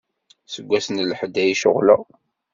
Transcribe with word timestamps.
Seg 0.53 0.65
wass 0.67 0.87
n 0.89 1.05
lḥedd 1.11 1.35
ay 1.43 1.53
ceɣleɣ. 1.61 2.03